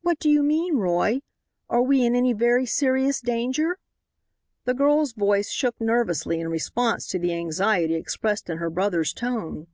[0.00, 1.22] "What do you mean, Roy?
[1.70, 3.78] Are we in any very serious danger?"
[4.64, 9.68] The girl's voice shook nervously in response to the anxiety expressed in her brother's tone.